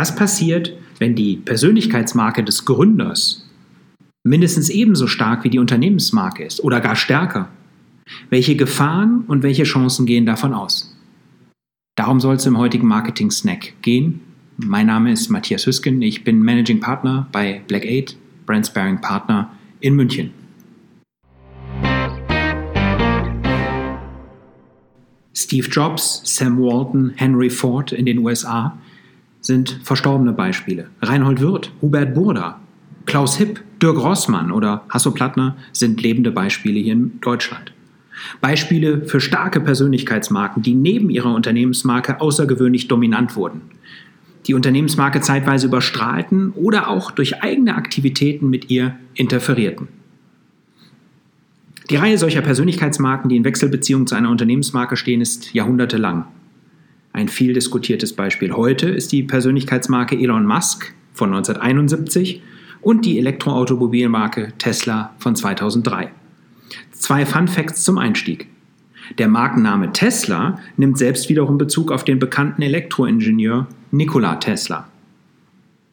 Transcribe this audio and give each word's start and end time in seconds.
Was 0.00 0.16
passiert, 0.16 0.72
wenn 0.98 1.14
die 1.14 1.36
Persönlichkeitsmarke 1.36 2.42
des 2.42 2.64
Gründers 2.64 3.46
mindestens 4.24 4.70
ebenso 4.70 5.06
stark 5.06 5.44
wie 5.44 5.50
die 5.50 5.58
Unternehmensmarke 5.58 6.42
ist 6.42 6.64
oder 6.64 6.80
gar 6.80 6.96
stärker? 6.96 7.50
Welche 8.30 8.56
Gefahren 8.56 9.24
und 9.26 9.42
welche 9.42 9.64
Chancen 9.64 10.06
gehen 10.06 10.24
davon 10.24 10.54
aus? 10.54 10.96
Darum 11.98 12.18
soll 12.18 12.36
es 12.36 12.46
im 12.46 12.56
heutigen 12.56 12.86
Marketing 12.86 13.30
Snack 13.30 13.74
gehen. 13.82 14.22
Mein 14.56 14.86
Name 14.86 15.12
ist 15.12 15.28
Matthias 15.28 15.66
Hüsken, 15.66 16.00
ich 16.00 16.24
bin 16.24 16.40
Managing 16.40 16.80
Partner 16.80 17.28
bei 17.30 17.60
Black 17.68 17.84
8, 17.84 18.16
Brand 18.46 18.66
Sparing 18.66 19.02
Partner 19.02 19.50
in 19.80 19.96
München. 19.96 20.30
Steve 25.34 25.68
Jobs, 25.68 26.22
Sam 26.24 26.58
Walton, 26.58 27.12
Henry 27.16 27.50
Ford 27.50 27.92
in 27.92 28.06
den 28.06 28.20
USA 28.20 28.78
sind 29.50 29.80
verstorbene 29.82 30.32
Beispiele. 30.32 30.86
Reinhold 31.02 31.40
Wirth, 31.40 31.72
Hubert 31.82 32.14
Burda, 32.14 32.60
Klaus 33.04 33.36
Hipp, 33.36 33.60
Dirk 33.82 33.98
Rossmann 33.98 34.52
oder 34.52 34.84
Hasso 34.88 35.10
Plattner 35.10 35.56
sind 35.72 36.00
lebende 36.00 36.30
Beispiele 36.30 36.78
hier 36.78 36.92
in 36.92 37.20
Deutschland. 37.20 37.72
Beispiele 38.40 39.06
für 39.06 39.20
starke 39.20 39.58
Persönlichkeitsmarken, 39.58 40.62
die 40.62 40.76
neben 40.76 41.10
ihrer 41.10 41.34
Unternehmensmarke 41.34 42.20
außergewöhnlich 42.20 42.86
dominant 42.86 43.34
wurden. 43.34 43.62
Die 44.46 44.54
Unternehmensmarke 44.54 45.20
zeitweise 45.20 45.66
überstrahlten 45.66 46.52
oder 46.52 46.88
auch 46.88 47.10
durch 47.10 47.42
eigene 47.42 47.74
Aktivitäten 47.74 48.50
mit 48.50 48.70
ihr 48.70 48.94
interferierten. 49.14 49.88
Die 51.90 51.96
Reihe 51.96 52.18
solcher 52.18 52.42
Persönlichkeitsmarken, 52.42 53.28
die 53.28 53.36
in 53.36 53.44
Wechselbeziehung 53.44 54.06
zu 54.06 54.14
einer 54.14 54.30
Unternehmensmarke 54.30 54.96
stehen, 54.96 55.20
ist 55.20 55.52
jahrhundertelang. 55.54 56.26
Ein 57.12 57.28
viel 57.28 57.52
diskutiertes 57.52 58.12
Beispiel 58.12 58.52
heute 58.52 58.88
ist 58.88 59.12
die 59.12 59.22
Persönlichkeitsmarke 59.22 60.16
Elon 60.16 60.46
Musk 60.46 60.94
von 61.12 61.30
1971 61.34 62.42
und 62.80 63.04
die 63.04 63.18
Elektroautomobilmarke 63.18 64.52
Tesla 64.58 65.14
von 65.18 65.34
2003. 65.34 66.10
Zwei 66.92 67.26
Fun 67.26 67.48
Facts 67.48 67.82
zum 67.82 67.98
Einstieg. 67.98 68.46
Der 69.18 69.28
Markenname 69.28 69.92
Tesla 69.92 70.60
nimmt 70.76 70.98
selbst 70.98 71.28
wiederum 71.28 71.58
Bezug 71.58 71.90
auf 71.90 72.04
den 72.04 72.20
bekannten 72.20 72.62
Elektroingenieur 72.62 73.66
Nikola 73.90 74.36
Tesla. 74.36 74.86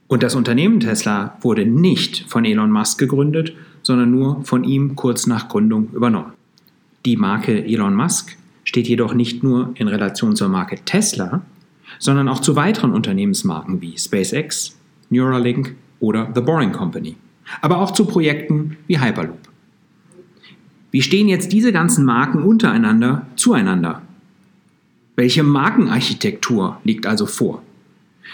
Und 0.08 0.24
das 0.24 0.36
Unternehmen 0.36 0.80
Tesla 0.80 1.38
wurde 1.42 1.66
nicht 1.66 2.26
von 2.28 2.46
Elon 2.46 2.72
Musk 2.72 3.00
gegründet, 3.00 3.54
sondern 3.82 4.12
nur 4.12 4.44
von 4.44 4.64
ihm 4.64 4.96
kurz 4.96 5.28
nach 5.28 5.50
Gründung 5.50 5.90
übernommen. 5.94 6.34
Die 7.06 7.18
Marke 7.18 7.66
Elon 7.66 7.96
Musk 7.96 8.38
steht 8.68 8.90
jedoch 8.90 9.14
nicht 9.14 9.44
nur 9.44 9.72
in 9.76 9.88
Relation 9.88 10.36
zur 10.36 10.50
Marke 10.50 10.76
Tesla, 10.84 11.42
sondern 12.00 12.28
auch 12.28 12.42
zu 12.42 12.58
weiteren 12.58 12.92
Unternehmensmarken 12.92 13.80
wie 13.80 13.98
SpaceX, 13.98 14.78
Neuralink 15.10 15.74
oder 16.02 16.30
The 16.36 16.42
Boring 16.42 16.74
Company, 16.74 17.16
aber 17.62 17.78
auch 17.78 17.92
zu 17.92 18.04
Projekten 18.04 18.76
wie 18.88 19.00
Hyperloop. 19.00 19.40
Wie 20.92 21.02
stehen 21.02 21.30
jetzt 21.30 21.54
diese 21.54 21.72
ganzen 21.72 22.04
Marken 22.04 22.44
untereinander 22.44 23.26
zueinander? 23.38 24.02
Welche 25.16 25.44
Markenarchitektur 25.44 26.82
liegt 26.84 27.06
also 27.06 27.26
vor? 27.26 27.64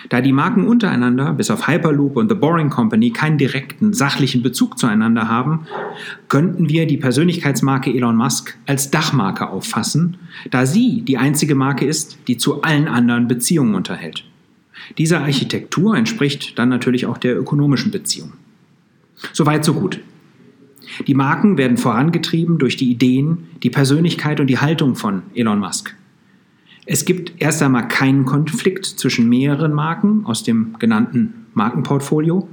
Da 0.09 0.21
die 0.21 0.33
Marken 0.33 0.67
untereinander, 0.67 1.33
bis 1.33 1.49
auf 1.49 1.67
Hyperloop 1.67 2.17
und 2.17 2.29
The 2.29 2.35
Boring 2.35 2.69
Company, 2.69 3.11
keinen 3.11 3.37
direkten 3.37 3.93
sachlichen 3.93 4.43
Bezug 4.43 4.77
zueinander 4.77 5.27
haben, 5.27 5.67
könnten 6.27 6.69
wir 6.69 6.85
die 6.85 6.97
Persönlichkeitsmarke 6.97 7.89
Elon 7.93 8.15
Musk 8.15 8.57
als 8.65 8.91
Dachmarke 8.91 9.49
auffassen, 9.49 10.17
da 10.51 10.65
sie 10.65 11.01
die 11.01 11.17
einzige 11.17 11.55
Marke 11.55 11.85
ist, 11.85 12.17
die 12.27 12.37
zu 12.37 12.61
allen 12.61 12.87
anderen 12.87 13.27
Beziehungen 13.27 13.75
unterhält. 13.75 14.25
Diese 14.97 15.19
Architektur 15.19 15.95
entspricht 15.95 16.59
dann 16.59 16.69
natürlich 16.69 17.05
auch 17.05 17.17
der 17.17 17.37
ökonomischen 17.37 17.91
Beziehung. 17.91 18.33
Soweit, 19.31 19.63
so 19.63 19.73
gut. 19.73 19.99
Die 21.07 21.13
Marken 21.13 21.57
werden 21.57 21.77
vorangetrieben 21.77 22.57
durch 22.57 22.75
die 22.75 22.91
Ideen, 22.91 23.47
die 23.63 23.69
Persönlichkeit 23.69 24.39
und 24.39 24.47
die 24.47 24.59
Haltung 24.59 24.95
von 24.95 25.23
Elon 25.33 25.59
Musk. 25.59 25.95
Es 26.85 27.05
gibt 27.05 27.33
erst 27.41 27.61
einmal 27.61 27.87
keinen 27.87 28.25
Konflikt 28.25 28.85
zwischen 28.85 29.29
mehreren 29.29 29.73
Marken 29.73 30.25
aus 30.25 30.43
dem 30.43 30.75
genannten 30.79 31.45
Markenportfolio. 31.53 32.47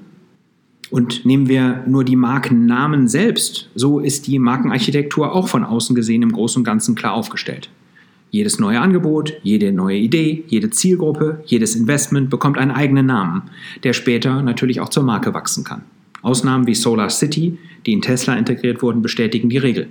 Und 0.91 1.25
nehmen 1.25 1.49
wir 1.49 1.85
nur 1.87 2.05
die 2.05 2.17
Markennamen 2.17 3.07
selbst, 3.07 3.71
so 3.75 4.01
ist 4.01 4.27
die 4.27 4.39
Markenarchitektur 4.39 5.33
auch 5.33 5.49
von 5.49 5.65
außen 5.65 5.95
gesehen 5.95 6.23
im 6.23 6.33
Großen 6.33 6.61
und 6.61 6.65
Ganzen 6.65 6.97
klar 6.97 7.15
aufgestellt. 7.15 7.71
Jedes 8.31 8.61
neue 8.61 8.81
Angebot, 8.81 9.35
jede 9.43 9.73
neue 9.73 9.99
Idee, 9.99 10.45
jede 10.47 10.71
Zielgruppe, 10.71 11.43
jedes 11.47 11.75
Investment 11.75 12.31
bekommt 12.31 12.59
einen 12.59 12.71
eigenen 12.71 13.07
Namen, 13.07 13.43
der 13.83 13.93
später 13.93 14.43
natürlich 14.43 14.81
auch 14.81 14.89
zur 14.89 15.03
Marke 15.03 15.35
wachsen 15.35 15.65
kann. 15.65 15.83
Ausnahmen 16.23 16.67
wie 16.67 16.75
Solar 16.75 17.11
City, 17.11 17.59
die 17.87 17.93
in 17.93 18.03
Tesla 18.03 18.35
integriert 18.35 18.83
wurden, 18.83 19.03
bestätigen 19.03 19.49
die 19.49 19.59
Regel. 19.59 19.89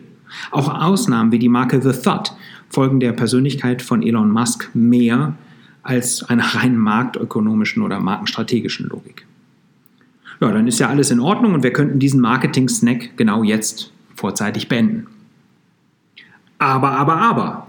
Auch 0.51 0.69
Ausnahmen 0.69 1.31
wie 1.31 1.39
die 1.39 1.49
Marke 1.49 1.81
The 1.81 1.91
Thought 1.91 2.33
folgen 2.69 2.99
der 2.99 3.13
Persönlichkeit 3.13 3.81
von 3.81 4.03
Elon 4.03 4.31
Musk 4.31 4.69
mehr 4.73 5.35
als 5.83 6.23
einer 6.23 6.43
rein 6.55 6.77
marktökonomischen 6.77 7.81
oder 7.81 7.99
markenstrategischen 7.99 8.87
Logik. 8.87 9.25
Ja, 10.41 10.51
dann 10.51 10.67
ist 10.67 10.79
ja 10.79 10.87
alles 10.87 11.11
in 11.11 11.19
Ordnung 11.19 11.53
und 11.53 11.63
wir 11.63 11.73
könnten 11.73 11.99
diesen 11.99 12.21
Marketing-Snack 12.21 13.17
genau 13.17 13.43
jetzt 13.43 13.91
vorzeitig 14.15 14.69
beenden. 14.69 15.07
Aber, 16.59 16.91
aber, 16.91 17.17
aber. 17.17 17.67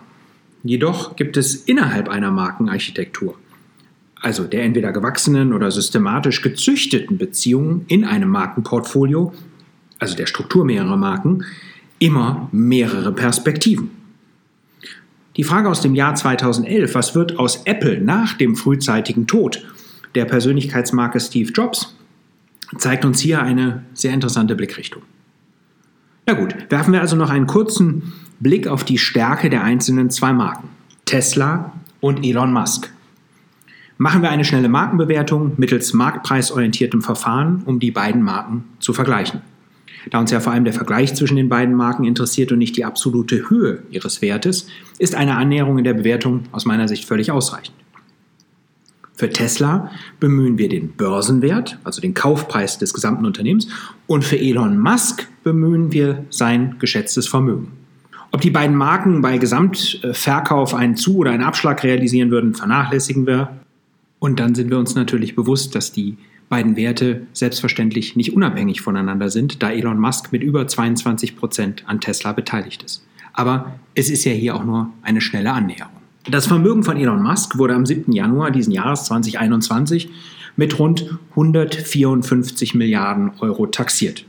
Jedoch 0.63 1.17
gibt 1.17 1.37
es 1.37 1.55
innerhalb 1.55 2.09
einer 2.09 2.31
Markenarchitektur, 2.31 3.39
also 4.21 4.45
der 4.45 4.65
entweder 4.65 4.93
gewachsenen 4.93 5.55
oder 5.55 5.71
systematisch 5.71 6.43
gezüchteten 6.43 7.17
Beziehungen 7.17 7.87
in 7.89 8.05
einem 8.05 8.29
Markenportfolio, 8.29 9.33
also 9.99 10.17
der 10.17 10.27
Struktur 10.27 10.65
mehrerer 10.65 10.99
Marken, 10.99 11.45
immer 12.01 12.49
mehrere 12.51 13.13
Perspektiven. 13.13 13.91
Die 15.37 15.45
Frage 15.45 15.69
aus 15.69 15.81
dem 15.81 15.95
Jahr 15.95 16.17
2011, 16.17 16.95
was 16.95 17.15
wird 17.15 17.39
aus 17.39 17.63
Apple 17.65 18.01
nach 18.01 18.37
dem 18.37 18.57
frühzeitigen 18.57 19.29
Tod 19.29 19.65
der 20.17 20.25
Persönlichkeitsmarke 20.25 21.21
Steve 21.21 21.53
Jobs, 21.53 21.95
zeigt 22.77 23.05
uns 23.05 23.21
hier 23.21 23.41
eine 23.43 23.85
sehr 23.95 24.13
interessante 24.13 24.57
Blickrichtung. 24.57 25.03
Na 26.27 26.35
gut, 26.35 26.55
werfen 26.69 26.93
wir 26.93 27.01
also 27.01 27.17
noch 27.17 27.31
einen 27.31 27.47
kurzen 27.47 28.13
Blick 28.41 28.67
auf 28.67 28.83
die 28.85 28.99
Stärke 28.99 29.51
der 29.51 29.63
einzelnen 29.63 30.11
zwei 30.11 30.33
Marken, 30.33 30.69
Tesla 31.05 31.73
und 32.01 32.25
Elon 32.25 32.53
Musk. 32.53 32.91
Machen 33.99 34.23
wir 34.23 34.31
eine 34.31 34.45
schnelle 34.45 34.69
Markenbewertung 34.69 35.53
mittels 35.59 35.93
marktpreisorientiertem 35.93 37.03
Verfahren, 37.03 37.63
um 37.67 37.81
die 37.81 37.91
beiden 37.91 38.23
Marken 38.23 38.65
zu 38.79 38.95
vergleichen. 38.95 39.43
Da 40.09 40.19
uns 40.19 40.31
ja 40.31 40.41
vor 40.41 40.53
allem 40.53 40.65
der 40.65 40.73
Vergleich 40.73 41.15
zwischen 41.15 41.37
den 41.37 41.49
beiden 41.49 41.75
Marken 41.75 42.05
interessiert 42.05 42.53
und 42.53 42.59
nicht 42.59 42.77
die 42.77 42.85
absolute 42.85 43.51
Höhe 43.51 43.83
ihres 43.91 44.23
Wertes, 44.23 44.67
ist 44.99 45.15
eine 45.15 45.37
Annäherung 45.37 45.79
in 45.79 45.85
der 45.85 45.95
Bewertung 45.95 46.45
aus 46.53 46.65
meiner 46.65 46.89
Sicht 46.89 47.05
völlig 47.05 47.31
ausreichend. 47.31 47.77
Für 49.15 49.29
Tesla 49.29 49.91
bemühen 50.19 50.57
wir 50.57 50.71
den 50.71 50.93
Börsenwert, 50.93 51.79
also 51.85 52.01
den 52.01 52.15
Kaufpreis 52.15 52.79
des 52.79 52.95
gesamten 52.95 53.27
Unternehmens, 53.27 53.69
und 54.07 54.25
für 54.25 54.39
Elon 54.39 54.79
Musk 54.79 55.29
bemühen 55.45 55.93
wir 55.93 56.25
sein 56.31 56.77
geschätztes 56.79 57.29
Vermögen. 57.29 57.73
Ob 58.33 58.41
die 58.41 58.51
beiden 58.51 58.77
Marken 58.77 59.21
bei 59.21 59.37
Gesamtverkauf 59.37 60.75
einen 60.75 60.97
Zu- 60.97 61.19
oder 61.19 61.33
einen 61.33 61.43
Abschlag 61.43 61.83
realisieren 61.83 62.31
würden, 62.31 62.55
vernachlässigen 62.55 63.27
wir. 63.27 63.61
Und 64.21 64.41
dann 64.41 64.55
sind 64.55 64.71
wir 64.71 64.79
uns 64.79 64.95
natürlich 64.95 65.35
bewusst, 65.35 65.75
dass 65.75 65.93
die 65.93 66.17
beiden 66.51 66.77
Werte 66.77 67.23
selbstverständlich 67.33 68.17
nicht 68.17 68.35
unabhängig 68.35 68.83
voneinander 68.83 69.31
sind, 69.31 69.63
da 69.63 69.71
Elon 69.71 69.99
Musk 69.99 70.33
mit 70.33 70.43
über 70.43 70.67
22 70.67 71.37
Prozent 71.37 71.85
an 71.87 72.01
Tesla 72.01 72.33
beteiligt 72.33 72.83
ist. 72.83 73.07
Aber 73.33 73.79
es 73.95 74.11
ist 74.11 74.25
ja 74.25 74.33
hier 74.33 74.57
auch 74.57 74.65
nur 74.65 74.91
eine 75.01 75.21
schnelle 75.23 75.53
Annäherung. 75.53 75.95
Das 76.29 76.49
Vermögen 76.49 76.83
von 76.83 76.97
Elon 76.97 77.23
Musk 77.23 77.57
wurde 77.57 77.75
am 77.75 77.87
7. 77.87 78.13
Januar 78.13 78.51
diesen 78.51 78.73
Jahres 78.73 79.05
2021 79.05 80.11
mit 80.57 80.79
rund 80.79 81.19
154 81.31 82.75
Milliarden 82.75 83.31
Euro 83.39 83.67
taxiert. 83.67 84.27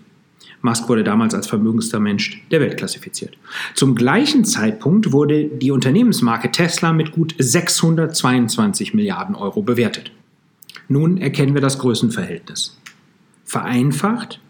Musk 0.62 0.88
wurde 0.88 1.04
damals 1.04 1.34
als 1.34 1.48
vermögendster 1.48 2.00
Mensch 2.00 2.44
der 2.52 2.62
Welt 2.62 2.78
klassifiziert. 2.78 3.36
Zum 3.74 3.96
gleichen 3.96 4.46
Zeitpunkt 4.46 5.12
wurde 5.12 5.46
die 5.46 5.72
Unternehmensmarke 5.72 6.52
Tesla 6.52 6.94
mit 6.94 7.12
gut 7.14 7.34
622 7.40 8.94
Milliarden 8.94 9.34
Euro 9.34 9.64
bewertet. 9.64 10.12
Nun 10.92 11.20
erkennen 11.20 11.54
wir 11.54 11.62
das 11.62 11.80
Größenverhältnis. 11.80 12.78
Vereinfacht 13.46 14.42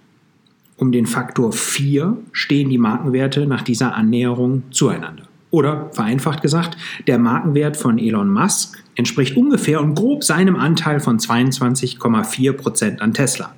um 0.76 0.92
den 0.92 1.06
Faktor 1.06 1.54
4 1.54 2.18
stehen 2.32 2.72
die 2.72 2.80
Markenwerte 2.80 3.46
nach 3.46 3.62
dieser 3.62 3.94
Annäherung 3.94 4.64
zueinander. 4.72 5.28
Oder 5.52 5.92
vereinfacht 5.94 6.42
gesagt, 6.42 6.78
der 7.06 7.20
Markenwert 7.20 7.78
von 7.78 8.00
Elon 8.00 8.34
Musk 8.34 8.84
entspricht 8.96 9.38
ungefähr 9.38 9.82
und 9.82 9.94
grob 9.94 10.24
seinem 10.24 10.56
Anteil 10.56 11.00
von 11.00 11.20
22,4 11.20 12.54
Prozent 12.54 13.02
an 13.04 13.14
Tesla. 13.14 13.54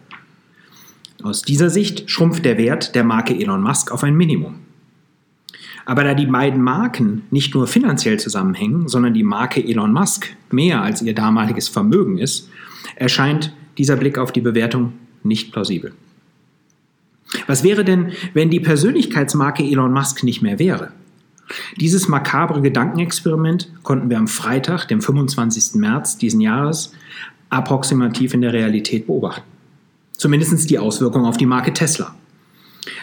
Aus 1.24 1.42
dieser 1.42 1.70
Sicht 1.70 2.12
schrumpft 2.12 2.44
der 2.44 2.58
Wert 2.58 2.96
der 2.96 3.06
Marke 3.06 3.34
Elon 3.34 3.62
Musk 3.62 3.94
auf 3.94 4.04
ein 4.04 4.16
Minimum. 4.16 4.56
Aber 5.86 6.04
da 6.04 6.14
die 6.14 6.26
beiden 6.26 6.62
Marken 6.62 7.24
nicht 7.32 7.54
nur 7.54 7.68
finanziell 7.68 8.20
zusammenhängen, 8.20 8.88
sondern 8.88 9.14
die 9.14 9.24
Marke 9.24 9.64
Elon 9.64 9.92
Musk 9.92 10.36
mehr 10.52 10.82
als 10.82 11.02
ihr 11.02 11.14
damaliges 11.14 11.68
Vermögen 11.68 12.18
ist, 12.18 12.50
erscheint 12.96 13.54
dieser 13.78 13.96
Blick 13.96 14.18
auf 14.18 14.32
die 14.32 14.42
Bewertung 14.42 14.94
nicht 15.24 15.52
plausibel. 15.52 15.94
Was 17.48 17.64
wäre 17.64 17.84
denn, 17.84 18.12
wenn 18.34 18.50
die 18.50 18.60
Persönlichkeitsmarke 18.60 19.64
Elon 19.64 19.92
Musk 19.92 20.24
nicht 20.24 20.42
mehr 20.42 20.60
wäre? 20.60 20.92
Dieses 21.78 22.08
makabre 22.08 22.62
Gedankenexperiment 22.62 23.70
konnten 23.84 24.10
wir 24.10 24.18
am 24.18 24.28
Freitag, 24.28 24.88
dem 24.88 25.02
25. 25.02 25.76
März 25.76 26.18
diesen 26.18 26.42
Jahres, 26.42 26.94
approximativ 27.50 28.34
in 28.34 28.42
der 28.42 28.54
Realität 28.54 29.08
beobachten. 29.08 29.44
Zumindest 30.18 30.70
die 30.70 30.80
Auswirkungen 30.80 31.26
auf 31.26 31.38
die 31.38 31.46
Marke 31.46 31.74
Tesla. 31.74 32.16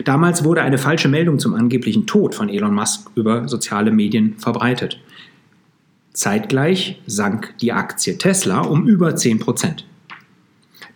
Damals 0.05 0.45
wurde 0.45 0.63
eine 0.63 0.79
falsche 0.79 1.09
Meldung 1.09 1.39
zum 1.39 1.55
angeblichen 1.55 2.07
Tod 2.07 2.35
von 2.35 2.49
Elon 2.49 2.75
Musk 2.75 3.11
über 3.15 3.49
soziale 3.49 3.91
Medien 3.91 4.37
verbreitet. 4.39 5.01
Zeitgleich 6.13 7.01
sank 7.07 7.55
die 7.61 7.73
Aktie 7.73 8.19
Tesla 8.19 8.61
um 8.61 8.87
über 8.87 9.17
10 9.17 9.39
Prozent. 9.39 9.87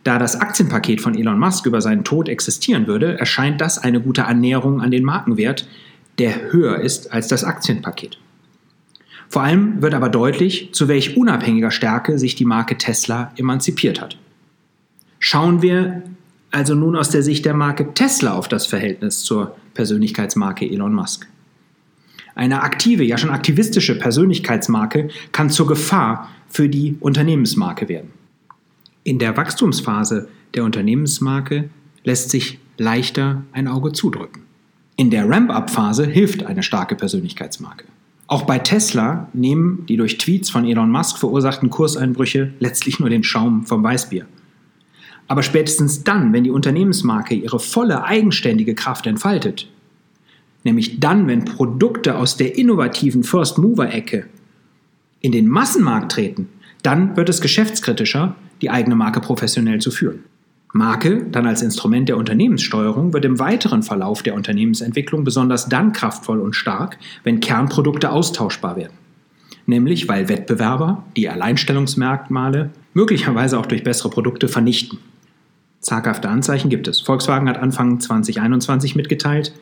Da 0.03 0.19
das 0.19 0.39
Aktienpaket 0.39 1.01
von 1.01 1.15
Elon 1.15 1.39
Musk 1.39 1.65
über 1.65 1.81
seinen 1.81 2.05
Tod 2.05 2.29
existieren 2.29 2.87
würde, 2.87 3.19
erscheint 3.19 3.61
das 3.61 3.79
eine 3.79 4.01
gute 4.01 4.27
Annäherung 4.27 4.83
an 4.83 4.91
den 4.91 5.05
Markenwert, 5.05 5.67
der 6.19 6.53
höher 6.53 6.79
ist 6.79 7.13
als 7.13 7.29
das 7.29 7.43
Aktienpaket. 7.43 8.19
Vor 9.29 9.43
allem 9.43 9.81
wird 9.83 9.95
aber 9.95 10.11
deutlich, 10.11 10.71
zu 10.73 10.89
welch 10.89 11.17
unabhängiger 11.17 11.71
Stärke 11.71 12.19
sich 12.19 12.35
die 12.35 12.45
Marke 12.45 12.77
Tesla 12.77 13.33
emanzipiert 13.37 14.01
hat. 14.01 14.19
Schauen 15.19 15.63
wir 15.63 16.03
also 16.55 16.77
nun 16.77 16.95
aus 16.95 17.11
der 17.11 17.25
Sicht 17.25 17.45
der 17.45 17.55
Marke 17.55 17.95
Tesla 17.95 18.35
auf 18.35 18.47
das 18.47 18.67
Verhältnis 18.67 19.23
zur 19.23 19.57
Persönlichkeitsmarke 19.75 20.65
Elon 20.71 20.95
Musk. 20.95 21.27
Eine 22.37 22.63
aktive, 22.63 23.03
ja 23.03 23.19
schon 23.19 23.31
aktivistische 23.31 23.99
Persönlichkeitsmarke 23.99 25.09
kann 25.33 25.51
zur 25.51 25.67
Gefahr 25.67 26.29
für 26.49 26.69
die 26.69 26.97
Unternehmensmarke 27.01 27.89
werden. 27.89 28.11
In 29.03 29.19
der 29.19 29.37
Wachstumsphase 29.37 30.29
der 30.55 30.63
Unternehmensmarke 30.63 31.71
lässt 32.05 32.31
sich 32.31 32.61
leichter 32.79 33.43
ein 33.51 33.67
Auge 33.67 33.91
zudrücken. 33.91 34.43
In 34.95 35.11
der 35.11 35.29
Ramp-up-Phase 35.29 36.07
hilft 36.07 36.45
eine 36.45 36.63
starke 36.63 36.95
Persönlichkeitsmarke. 36.95 37.85
Auch 38.29 38.43
bei 38.43 38.61
Tesla 38.61 39.29
nehmen 39.33 39.87
die 39.89 39.97
durch 39.97 40.19
Tweets 40.19 40.51
von 40.51 40.65
Elon 40.65 40.91
Musk 40.91 41.19
verursachten 41.19 41.69
Kurseinbrüche 41.69 42.55
letztlich 42.61 43.01
nur 43.01 43.11
den 43.11 43.25
Schaum 43.25 43.67
vom 43.67 43.83
Weißbier. 43.83 44.27
Aber 45.27 45.43
spätestens 45.43 46.05
dann, 46.05 46.33
wenn 46.33 46.45
die 46.45 46.51
Unternehmensmarke 46.51 47.35
ihre 47.35 47.59
volle 47.59 48.05
eigenständige 48.05 48.75
Kraft 48.75 49.07
entfaltet, 49.07 49.69
nämlich 50.65 51.01
dann, 51.01 51.27
wenn 51.27 51.45
Produkte 51.45 52.17
aus 52.17 52.37
der 52.37 52.59
innovativen 52.59 53.23
First-Mover-Ecke 53.23 54.27
in 55.21 55.33
den 55.33 55.49
Massenmarkt 55.49 56.13
treten, 56.13 56.49
dann 56.83 57.17
wird 57.17 57.31
es 57.31 57.41
geschäftskritischer, 57.41 58.37
die 58.61 58.71
eigene 58.71 58.95
Marke 58.95 59.21
professionell 59.21 59.81
zu 59.81 59.91
führen. 59.91 60.21
Marke, 60.77 61.25
dann 61.31 61.47
als 61.47 61.63
Instrument 61.63 62.09
der 62.09 62.17
Unternehmenssteuerung, 62.17 63.13
wird 63.13 63.25
im 63.25 63.39
weiteren 63.39 63.85
Verlauf 63.85 64.25
der 64.25 64.35
Unternehmensentwicklung 64.35 65.23
besonders 65.23 65.69
dann 65.69 65.93
kraftvoll 65.93 66.41
und 66.41 66.55
stark, 66.57 66.99
wenn 67.23 67.39
Kernprodukte 67.41 68.11
austauschbar 68.11 68.77
werden. 68.77 68.93
Nämlich 69.67 70.09
weil 70.09 70.29
Wettbewerber 70.29 71.05
die 71.17 71.29
Alleinstellungsmerkmale 71.29 72.71
möglicherweise 72.93 73.59
auch 73.59 73.67
durch 73.67 73.85
bessere 73.85 74.11
Produkte 74.11 74.49
vernichten. 74.49 74.99
Zaghafte 75.85 76.29
Anzeichen 76.29 76.71
gibt 76.71 76.89
es. 76.89 77.01
Volkswagen 77.01 77.49
hat 77.49 77.59
Anfang 77.59 78.01
2021 78.01 78.97
mitgeteilt, 78.97 79.53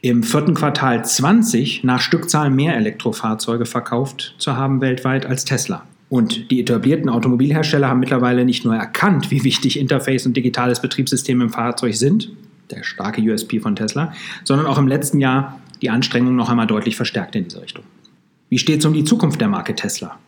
im 0.00 0.24
vierten 0.24 0.54
Quartal 0.54 1.04
20 1.04 1.84
nach 1.84 2.00
Stückzahl 2.00 2.50
mehr 2.50 2.76
Elektrofahrzeuge 2.76 3.66
verkauft 3.66 4.34
zu 4.38 4.56
haben 4.56 4.80
weltweit 4.80 5.24
als 5.24 5.44
Tesla. 5.44 5.84
Und 6.08 6.50
die 6.50 6.60
etablierten 6.60 7.08
Automobilhersteller 7.08 7.88
haben 7.88 8.00
mittlerweile 8.00 8.44
nicht 8.44 8.64
nur 8.64 8.74
erkannt, 8.74 9.30
wie 9.30 9.44
wichtig 9.44 9.78
Interface 9.78 10.26
und 10.26 10.36
digitales 10.36 10.82
Betriebssystem 10.82 11.40
im 11.40 11.50
Fahrzeug 11.50 11.94
sind, 11.94 12.32
der 12.72 12.82
starke 12.82 13.22
USP 13.22 13.60
von 13.60 13.76
Tesla, 13.76 14.12
sondern 14.42 14.66
auch 14.66 14.78
im 14.78 14.88
letzten 14.88 15.20
Jahr 15.20 15.60
die 15.80 15.90
Anstrengungen 15.90 16.36
noch 16.36 16.50
einmal 16.50 16.66
deutlich 16.66 16.96
verstärkt 16.96 17.36
in 17.36 17.44
diese 17.44 17.62
Richtung. 17.62 17.84
Wie 18.48 18.58
steht 18.58 18.80
es 18.80 18.84
um 18.84 18.92
die 18.92 19.04
Zukunft 19.04 19.40
der 19.40 19.48
Marke 19.48 19.74
Tesla? 19.74 20.18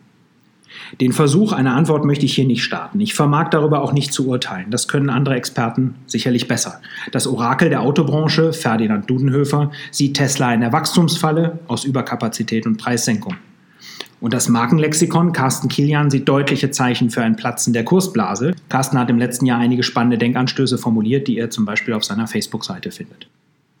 Den 1.01 1.11
Versuch 1.11 1.51
einer 1.51 1.75
Antwort 1.75 2.05
möchte 2.05 2.25
ich 2.25 2.35
hier 2.35 2.45
nicht 2.45 2.63
starten. 2.63 3.01
Ich 3.01 3.13
vermag 3.13 3.49
darüber 3.49 3.81
auch 3.81 3.91
nicht 3.91 4.13
zu 4.13 4.27
urteilen. 4.27 4.71
Das 4.71 4.87
können 4.87 5.09
andere 5.09 5.35
Experten 5.35 5.95
sicherlich 6.05 6.47
besser. 6.47 6.79
Das 7.11 7.27
Orakel 7.27 7.69
der 7.69 7.81
Autobranche, 7.81 8.53
Ferdinand 8.53 9.09
Dudenhöfer, 9.09 9.71
sieht 9.91 10.15
Tesla 10.15 10.53
in 10.53 10.61
der 10.61 10.71
Wachstumsfalle 10.71 11.59
aus 11.67 11.83
Überkapazität 11.83 12.65
und 12.65 12.77
Preissenkung. 12.77 13.35
Und 14.21 14.33
das 14.33 14.47
Markenlexikon 14.47 15.33
Carsten 15.33 15.67
Kilian 15.67 16.09
sieht 16.09 16.29
deutliche 16.29 16.71
Zeichen 16.71 17.09
für 17.09 17.21
ein 17.21 17.35
Platzen 17.35 17.73
der 17.73 17.83
Kursblase. 17.83 18.55
Carsten 18.69 18.97
hat 18.97 19.09
im 19.09 19.19
letzten 19.19 19.45
Jahr 19.45 19.59
einige 19.59 19.83
spannende 19.83 20.17
Denkanstöße 20.17 20.77
formuliert, 20.77 21.27
die 21.27 21.37
er 21.37 21.49
zum 21.49 21.65
Beispiel 21.65 21.93
auf 21.93 22.05
seiner 22.05 22.27
Facebook-Seite 22.27 22.91
findet. 22.91 23.27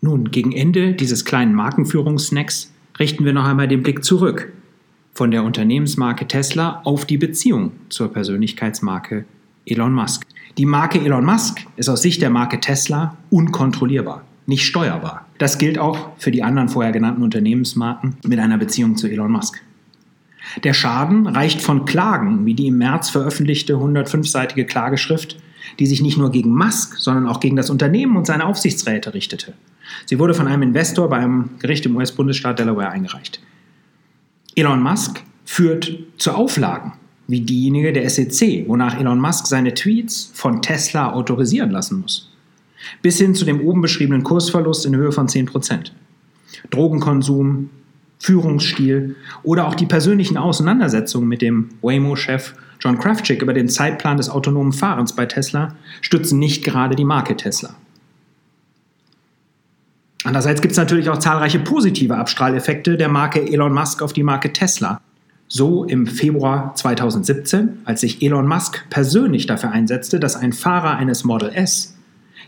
Nun, 0.01 0.31
gegen 0.31 0.51
Ende 0.51 0.93
dieses 0.93 1.23
kleinen 1.23 1.55
Markenführungssnacks 1.55 2.73
richten 2.99 3.23
wir 3.23 3.31
noch 3.31 3.45
einmal 3.45 3.69
den 3.69 3.83
Blick 3.83 4.03
zurück 4.03 4.51
von 5.15 5.31
der 5.31 5.43
Unternehmensmarke 5.43 6.27
Tesla 6.27 6.81
auf 6.83 7.05
die 7.05 7.17
Beziehung 7.17 7.71
zur 7.89 8.11
Persönlichkeitsmarke 8.11 9.23
Elon 9.65 9.93
Musk. 9.93 10.27
Die 10.57 10.65
Marke 10.65 10.99
Elon 10.99 11.25
Musk 11.25 11.65
ist 11.77 11.87
aus 11.87 12.01
Sicht 12.01 12.21
der 12.21 12.29
Marke 12.29 12.59
Tesla 12.59 13.15
unkontrollierbar, 13.29 14.23
nicht 14.45 14.65
steuerbar. 14.65 15.25
Das 15.37 15.57
gilt 15.57 15.79
auch 15.79 16.09
für 16.17 16.31
die 16.31 16.43
anderen 16.43 16.67
vorher 16.67 16.91
genannten 16.91 17.23
Unternehmensmarken 17.23 18.17
mit 18.25 18.39
einer 18.39 18.57
Beziehung 18.57 18.97
zu 18.97 19.07
Elon 19.07 19.31
Musk. 19.31 19.63
Der 20.65 20.73
Schaden 20.73 21.27
reicht 21.27 21.61
von 21.61 21.85
Klagen, 21.85 22.45
wie 22.45 22.53
die 22.53 22.67
im 22.67 22.77
März 22.77 23.09
veröffentlichte 23.09 23.75
105-seitige 23.75 24.65
Klageschrift, 24.65 25.37
die 25.79 25.87
sich 25.87 26.01
nicht 26.01 26.17
nur 26.17 26.31
gegen 26.31 26.53
Musk, 26.53 26.97
sondern 26.97 27.27
auch 27.27 27.39
gegen 27.39 27.55
das 27.55 27.69
Unternehmen 27.69 28.17
und 28.17 28.27
seine 28.27 28.45
Aufsichtsräte 28.45 29.13
richtete. 29.13 29.53
Sie 30.05 30.19
wurde 30.19 30.33
von 30.33 30.47
einem 30.47 30.61
Investor 30.61 31.09
bei 31.09 31.17
einem 31.17 31.51
Gericht 31.59 31.85
im 31.85 31.95
US-Bundesstaat 31.95 32.59
Delaware 32.59 32.89
eingereicht. 32.89 33.39
Elon 34.57 34.81
Musk 34.81 35.21
führt 35.43 35.99
zu 36.17 36.31
Auflagen, 36.31 36.93
wie 37.27 37.41
diejenige 37.41 37.91
der 37.91 38.09
SEC, 38.09 38.69
wonach 38.69 38.97
Elon 38.97 39.19
Musk 39.19 39.47
seine 39.47 39.73
Tweets 39.73 40.31
von 40.33 40.61
Tesla 40.61 41.11
autorisieren 41.11 41.71
lassen 41.71 41.99
muss. 41.99 42.31
Bis 43.01 43.17
hin 43.17 43.35
zu 43.35 43.43
dem 43.43 43.59
oben 43.59 43.81
beschriebenen 43.81 44.23
Kursverlust 44.23 44.85
in 44.85 44.95
Höhe 44.95 45.11
von 45.11 45.27
10%. 45.27 45.91
Drogenkonsum, 46.69 47.69
Führungsstil 48.19 49.17
oder 49.43 49.67
auch 49.67 49.75
die 49.75 49.87
persönlichen 49.87 50.37
Auseinandersetzungen 50.37 51.27
mit 51.27 51.41
dem 51.41 51.69
Waymo-Chef 51.81 52.53
John 52.79 52.97
Kraftschick 52.97 53.41
über 53.41 53.53
den 53.53 53.67
Zeitplan 53.67 54.15
des 54.15 54.29
autonomen 54.29 54.71
Fahrens 54.71 55.13
bei 55.13 55.25
Tesla 55.25 55.75
stützen 55.99 56.39
nicht 56.39 56.63
gerade 56.63 56.95
die 56.95 57.03
Marke 57.03 57.35
Tesla. 57.35 57.75
Andererseits 60.25 60.61
gibt 60.61 60.71
es 60.71 60.77
natürlich 60.77 61.09
auch 61.09 61.19
zahlreiche 61.19 61.59
positive 61.59 62.17
Abstrahleffekte 62.17 62.97
der 62.97 63.09
Marke 63.09 63.47
Elon 63.47 63.71
Musk 63.71 64.01
auf 64.01 64.11
die 64.11 64.23
Marke 64.23 64.51
Tesla. 64.51 64.99
So 65.47 65.83
im 65.83 66.07
Februar 66.07 66.73
2017, 66.73 67.81
als 67.85 68.01
sich 68.01 68.23
Elon 68.23 68.47
Musk 68.47 68.89
persönlich 68.89 69.45
dafür 69.45 69.69
einsetzte, 69.69 70.19
dass 70.19 70.35
ein 70.35 70.51
Fahrer 70.51 70.97
eines 70.97 71.23
Model 71.25 71.51
S 71.53 71.95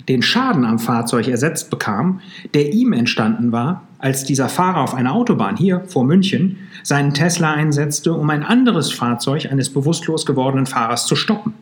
den 0.09 0.23
Schaden 0.23 0.65
am 0.65 0.79
Fahrzeug 0.79 1.27
ersetzt 1.27 1.69
bekam, 1.69 2.21
der 2.55 2.73
ihm 2.73 2.93
entstanden 2.93 3.51
war, 3.51 3.83
als 3.99 4.23
dieser 4.23 4.49
Fahrer 4.49 4.81
auf 4.81 4.95
einer 4.95 5.13
Autobahn 5.13 5.55
hier 5.55 5.83
vor 5.85 6.03
München 6.03 6.57
seinen 6.81 7.13
Tesla 7.13 7.53
einsetzte, 7.53 8.13
um 8.13 8.27
ein 8.31 8.43
anderes 8.43 8.91
Fahrzeug 8.91 9.51
eines 9.51 9.71
bewusstlos 9.71 10.25
gewordenen 10.25 10.65
Fahrers 10.65 11.05
zu 11.05 11.15
stoppen. 11.15 11.53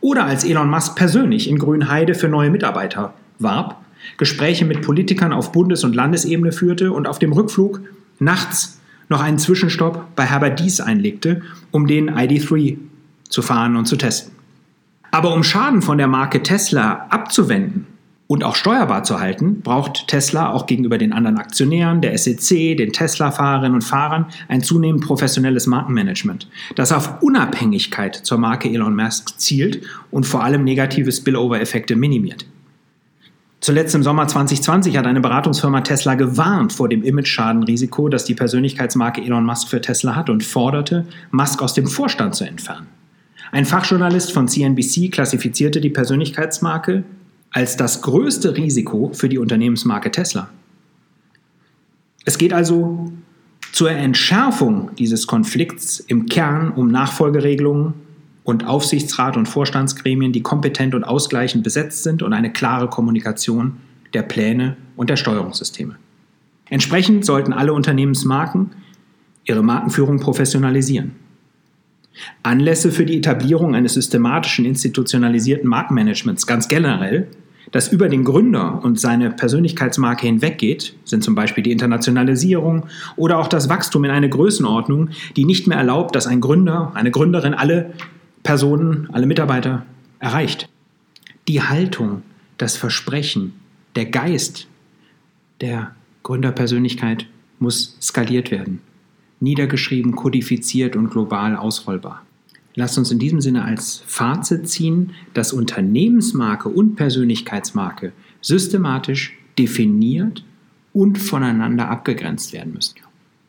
Oder 0.00 0.24
als 0.24 0.44
Elon 0.44 0.70
Musk 0.70 0.94
persönlich 0.94 1.48
in 1.50 1.58
Grünheide 1.58 2.14
für 2.14 2.28
neue 2.28 2.50
Mitarbeiter 2.50 3.14
warb, 3.40 3.83
Gespräche 4.16 4.64
mit 4.64 4.82
Politikern 4.82 5.32
auf 5.32 5.52
Bundes- 5.52 5.84
und 5.84 5.94
Landesebene 5.94 6.52
führte 6.52 6.92
und 6.92 7.06
auf 7.06 7.18
dem 7.18 7.32
Rückflug 7.32 7.80
nachts 8.18 8.80
noch 9.08 9.20
einen 9.20 9.38
Zwischenstopp 9.38 10.14
bei 10.16 10.24
Herbert 10.24 10.60
Dies 10.60 10.80
einlegte, 10.80 11.42
um 11.70 11.86
den 11.86 12.10
ID3 12.10 12.78
zu 13.28 13.42
fahren 13.42 13.76
und 13.76 13.86
zu 13.86 13.96
testen. 13.96 14.32
Aber 15.10 15.32
um 15.32 15.44
Schaden 15.44 15.82
von 15.82 15.98
der 15.98 16.08
Marke 16.08 16.42
Tesla 16.42 17.06
abzuwenden 17.10 17.86
und 18.26 18.42
auch 18.42 18.56
steuerbar 18.56 19.04
zu 19.04 19.20
halten, 19.20 19.60
braucht 19.60 20.08
Tesla 20.08 20.50
auch 20.50 20.66
gegenüber 20.66 20.98
den 20.98 21.12
anderen 21.12 21.38
Aktionären, 21.38 22.00
der 22.00 22.16
SEC, 22.16 22.76
den 22.76 22.92
Tesla-Fahrerinnen 22.92 23.74
und 23.74 23.84
Fahrern 23.84 24.26
ein 24.48 24.62
zunehmend 24.62 25.04
professionelles 25.04 25.66
Markenmanagement, 25.66 26.48
das 26.74 26.90
auf 26.90 27.22
Unabhängigkeit 27.22 28.16
zur 28.16 28.38
Marke 28.38 28.68
Elon 28.68 28.96
Musk 28.96 29.38
zielt 29.38 29.82
und 30.10 30.26
vor 30.26 30.42
allem 30.42 30.64
negative 30.64 31.12
Spillover-Effekte 31.12 31.96
minimiert. 31.96 32.46
Zuletzt 33.64 33.94
im 33.94 34.02
Sommer 34.02 34.28
2020 34.28 34.94
hat 34.98 35.06
eine 35.06 35.22
Beratungsfirma 35.22 35.80
Tesla 35.80 36.16
gewarnt 36.16 36.74
vor 36.74 36.86
dem 36.86 37.02
Image-Schadenrisiko, 37.02 38.10
das 38.10 38.26
die 38.26 38.34
Persönlichkeitsmarke 38.34 39.22
Elon 39.22 39.46
Musk 39.46 39.68
für 39.68 39.80
Tesla 39.80 40.14
hat 40.14 40.28
und 40.28 40.44
forderte, 40.44 41.06
Musk 41.30 41.62
aus 41.62 41.72
dem 41.72 41.86
Vorstand 41.86 42.34
zu 42.34 42.44
entfernen. 42.44 42.88
Ein 43.52 43.64
Fachjournalist 43.64 44.32
von 44.32 44.48
CNBC 44.48 45.10
klassifizierte 45.10 45.80
die 45.80 45.88
Persönlichkeitsmarke 45.88 47.04
als 47.52 47.78
das 47.78 48.02
größte 48.02 48.54
Risiko 48.54 49.12
für 49.14 49.30
die 49.30 49.38
Unternehmensmarke 49.38 50.10
Tesla. 50.10 50.50
Es 52.26 52.36
geht 52.36 52.52
also 52.52 53.12
zur 53.72 53.90
Entschärfung 53.92 54.90
dieses 54.98 55.26
Konflikts 55.26 56.00
im 56.00 56.26
Kern 56.26 56.70
um 56.70 56.88
Nachfolgeregelungen 56.88 57.94
und 58.44 58.66
Aufsichtsrat 58.66 59.36
und 59.36 59.46
Vorstandsgremien, 59.46 60.32
die 60.32 60.42
kompetent 60.42 60.94
und 60.94 61.02
ausgleichend 61.02 61.64
besetzt 61.64 62.02
sind 62.02 62.22
und 62.22 62.32
eine 62.32 62.52
klare 62.52 62.88
Kommunikation 62.88 63.78
der 64.12 64.22
Pläne 64.22 64.76
und 64.96 65.10
der 65.10 65.16
Steuerungssysteme. 65.16 65.96
Entsprechend 66.68 67.24
sollten 67.24 67.52
alle 67.52 67.72
Unternehmensmarken 67.72 68.70
ihre 69.44 69.62
Markenführung 69.62 70.20
professionalisieren. 70.20 71.12
Anlässe 72.42 72.92
für 72.92 73.04
die 73.04 73.18
Etablierung 73.18 73.74
eines 73.74 73.94
systematischen 73.94 74.64
institutionalisierten 74.64 75.68
Markenmanagements 75.68 76.46
ganz 76.46 76.68
generell, 76.68 77.28
das 77.72 77.88
über 77.88 78.08
den 78.08 78.24
Gründer 78.24 78.80
und 78.84 79.00
seine 79.00 79.30
Persönlichkeitsmarke 79.30 80.26
hinweggeht, 80.26 80.94
sind 81.04 81.24
zum 81.24 81.34
Beispiel 81.34 81.64
die 81.64 81.72
Internationalisierung 81.72 82.86
oder 83.16 83.38
auch 83.38 83.48
das 83.48 83.68
Wachstum 83.68 84.04
in 84.04 84.12
eine 84.12 84.28
Größenordnung, 84.28 85.10
die 85.34 85.44
nicht 85.44 85.66
mehr 85.66 85.78
erlaubt, 85.78 86.14
dass 86.14 86.26
ein 86.26 86.40
Gründer, 86.40 86.92
eine 86.94 87.10
Gründerin 87.10 87.52
alle 87.52 87.94
Personen, 88.44 89.08
alle 89.12 89.26
Mitarbeiter 89.26 89.84
erreicht. 90.20 90.68
Die 91.48 91.62
Haltung, 91.62 92.22
das 92.56 92.76
Versprechen, 92.76 93.54
der 93.96 94.06
Geist 94.06 94.68
der 95.60 95.96
Gründerpersönlichkeit 96.22 97.26
muss 97.58 97.98
skaliert 98.00 98.52
werden 98.52 98.80
niedergeschrieben, 99.44 100.16
kodifiziert 100.16 100.96
und 100.96 101.10
global 101.10 101.54
ausrollbar. 101.54 102.22
Lasst 102.74 102.98
uns 102.98 103.12
in 103.12 103.20
diesem 103.20 103.40
Sinne 103.40 103.64
als 103.64 104.02
Fazit 104.06 104.68
ziehen, 104.68 105.12
dass 105.32 105.52
Unternehmensmarke 105.52 106.68
und 106.68 106.96
Persönlichkeitsmarke 106.96 108.12
systematisch 108.40 109.36
definiert 109.56 110.44
und 110.92 111.18
voneinander 111.18 111.88
abgegrenzt 111.88 112.52
werden 112.52 112.72
müssen. 112.72 112.96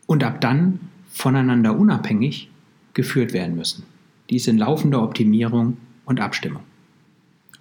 Und 0.06 0.24
ab 0.24 0.42
dann 0.42 0.80
voneinander 1.10 1.78
unabhängig 1.78 2.50
geführt 2.94 3.34
werden 3.34 3.56
müssen. 3.56 3.84
Dies 4.30 4.48
in 4.48 4.58
laufender 4.58 5.02
Optimierung 5.04 5.78
und 6.06 6.20
Abstimmung. 6.20 6.64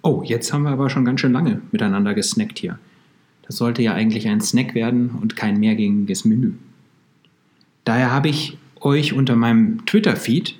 Oh, 0.01 0.21
jetzt 0.23 0.53
haben 0.53 0.63
wir 0.63 0.71
aber 0.71 0.89
schon 0.89 1.05
ganz 1.05 1.21
schön 1.21 1.33
lange 1.33 1.61
miteinander 1.71 2.13
gesnackt 2.13 2.59
hier. 2.59 2.79
Das 3.43 3.57
sollte 3.57 3.81
ja 3.81 3.93
eigentlich 3.93 4.27
ein 4.27 4.41
Snack 4.41 4.75
werden 4.75 5.11
und 5.21 5.35
kein 5.35 5.59
mehrgängiges 5.59 6.25
Menü. 6.25 6.53
Daher 7.83 8.11
habe 8.11 8.29
ich 8.29 8.57
euch 8.81 9.13
unter 9.13 9.35
meinem 9.35 9.85
Twitter-Feed, 9.85 10.55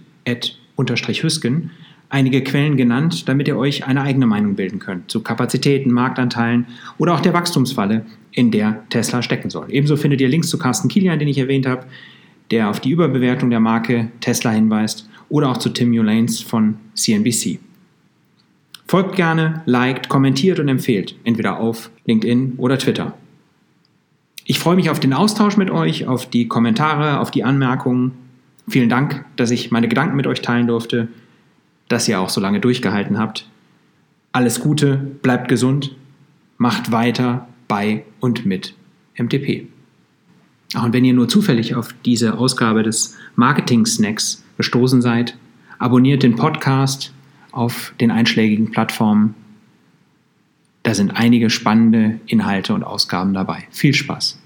Hüsken, 1.23 1.71
einige 2.09 2.43
Quellen 2.43 2.77
genannt, 2.77 3.27
damit 3.27 3.47
ihr 3.47 3.57
euch 3.57 3.85
eine 3.85 4.01
eigene 4.01 4.27
Meinung 4.27 4.55
bilden 4.55 4.79
könnt 4.79 5.09
zu 5.09 5.21
Kapazitäten, 5.21 5.91
Marktanteilen 5.91 6.67
oder 6.97 7.13
auch 7.13 7.19
der 7.19 7.33
Wachstumsfalle, 7.33 8.05
in 8.31 8.51
der 8.51 8.83
Tesla 8.89 9.21
stecken 9.21 9.49
soll. 9.49 9.67
Ebenso 9.69 9.95
findet 9.95 10.21
ihr 10.21 10.27
Links 10.27 10.49
zu 10.49 10.57
Carsten 10.57 10.89
Kilian, 10.89 11.19
den 11.19 11.27
ich 11.27 11.37
erwähnt 11.37 11.65
habe, 11.65 11.85
der 12.51 12.69
auf 12.69 12.79
die 12.79 12.91
Überbewertung 12.91 13.49
der 13.49 13.61
Marke 13.61 14.09
Tesla 14.19 14.51
hinweist, 14.51 15.09
oder 15.35 15.49
auch 15.49 15.57
zu 15.57 15.67
Tim 15.67 15.89
Mullanes 15.89 16.39
von 16.39 16.77
CNBC. 16.93 17.59
Folgt 18.87 19.17
gerne, 19.17 19.63
liked, 19.65 20.07
kommentiert 20.07 20.61
und 20.61 20.69
empfehlt, 20.69 21.13
entweder 21.25 21.59
auf 21.59 21.89
LinkedIn 22.05 22.53
oder 22.55 22.77
Twitter. 22.77 23.17
Ich 24.45 24.59
freue 24.59 24.77
mich 24.77 24.89
auf 24.89 25.01
den 25.01 25.11
Austausch 25.11 25.57
mit 25.57 25.69
euch, 25.69 26.07
auf 26.07 26.29
die 26.29 26.47
Kommentare, 26.47 27.19
auf 27.19 27.31
die 27.31 27.43
Anmerkungen. 27.43 28.13
Vielen 28.69 28.87
Dank, 28.87 29.25
dass 29.35 29.51
ich 29.51 29.71
meine 29.71 29.89
Gedanken 29.89 30.15
mit 30.15 30.25
euch 30.25 30.41
teilen 30.41 30.67
durfte, 30.67 31.09
dass 31.89 32.07
ihr 32.07 32.21
auch 32.21 32.29
so 32.29 32.39
lange 32.39 32.61
durchgehalten 32.61 33.19
habt. 33.19 33.49
Alles 34.31 34.61
Gute, 34.61 34.95
bleibt 35.21 35.49
gesund, 35.49 35.97
macht 36.57 36.93
weiter 36.93 37.49
bei 37.67 38.05
und 38.21 38.45
mit 38.45 38.73
MTP. 39.17 39.67
Und 40.73 40.93
wenn 40.93 41.05
ihr 41.05 41.13
nur 41.13 41.29
zufällig 41.29 41.75
auf 41.75 41.93
diese 42.05 42.37
Ausgabe 42.37 42.83
des 42.83 43.15
Marketing-Snacks 43.35 44.43
gestoßen 44.57 45.01
seid, 45.01 45.37
abonniert 45.79 46.23
den 46.23 46.35
Podcast 46.35 47.13
auf 47.51 47.93
den 47.99 48.11
einschlägigen 48.11 48.71
Plattformen 48.71 49.35
da 50.85 50.93
sind 50.93 51.17
einige 51.17 51.49
spannende 51.49 52.19
Inhalte 52.27 52.75
und 52.75 52.83
Ausgaben 52.83 53.33
dabei. 53.33 53.63
Viel 53.71 53.95
Spaß! 53.95 54.39